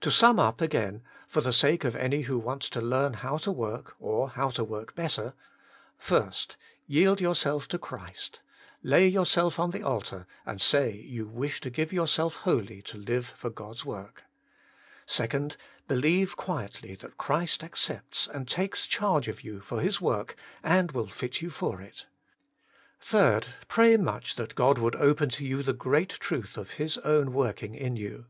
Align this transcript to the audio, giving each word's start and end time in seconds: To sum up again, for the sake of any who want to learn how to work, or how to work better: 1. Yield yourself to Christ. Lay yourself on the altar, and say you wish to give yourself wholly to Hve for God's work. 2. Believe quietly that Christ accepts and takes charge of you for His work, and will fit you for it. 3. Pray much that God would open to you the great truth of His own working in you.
To 0.00 0.10
sum 0.10 0.40
up 0.40 0.62
again, 0.62 1.02
for 1.28 1.42
the 1.42 1.52
sake 1.52 1.84
of 1.84 1.94
any 1.94 2.22
who 2.22 2.38
want 2.38 2.62
to 2.62 2.80
learn 2.80 3.12
how 3.12 3.36
to 3.36 3.52
work, 3.52 3.94
or 4.00 4.30
how 4.30 4.48
to 4.48 4.64
work 4.64 4.94
better: 4.94 5.34
1. 6.08 6.32
Yield 6.86 7.20
yourself 7.20 7.68
to 7.68 7.76
Christ. 7.78 8.40
Lay 8.82 9.06
yourself 9.06 9.58
on 9.58 9.70
the 9.70 9.82
altar, 9.82 10.26
and 10.46 10.62
say 10.62 10.92
you 10.94 11.26
wish 11.26 11.60
to 11.60 11.68
give 11.68 11.92
yourself 11.92 12.36
wholly 12.36 12.80
to 12.84 12.96
Hve 13.02 13.24
for 13.24 13.50
God's 13.50 13.84
work. 13.84 14.24
2. 15.08 15.50
Believe 15.86 16.38
quietly 16.38 16.94
that 16.94 17.18
Christ 17.18 17.62
accepts 17.62 18.26
and 18.26 18.48
takes 18.48 18.86
charge 18.86 19.28
of 19.28 19.42
you 19.44 19.60
for 19.60 19.82
His 19.82 20.00
work, 20.00 20.36
and 20.62 20.92
will 20.92 21.08
fit 21.08 21.42
you 21.42 21.50
for 21.50 21.82
it. 21.82 22.06
3. 23.00 23.42
Pray 23.68 23.98
much 23.98 24.36
that 24.36 24.54
God 24.54 24.78
would 24.78 24.96
open 24.96 25.28
to 25.28 25.44
you 25.44 25.62
the 25.62 25.74
great 25.74 26.08
truth 26.08 26.56
of 26.56 26.70
His 26.80 26.96
own 26.96 27.34
working 27.34 27.74
in 27.74 27.94
you. 27.94 28.24